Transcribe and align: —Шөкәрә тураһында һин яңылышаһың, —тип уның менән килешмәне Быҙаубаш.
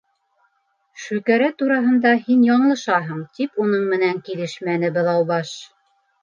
—Шөкәрә 1.01 1.49
тураһында 1.59 2.13
һин 2.29 2.41
яңылышаһың, 2.47 3.19
—тип 3.37 3.61
уның 3.67 3.85
менән 3.93 4.23
килешмәне 4.31 4.91
Быҙаубаш. 4.99 5.55